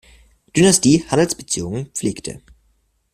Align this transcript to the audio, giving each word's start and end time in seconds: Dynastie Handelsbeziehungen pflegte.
Dynastie 0.55 1.05
Handelsbeziehungen 1.11 1.91
pflegte. 1.93 2.41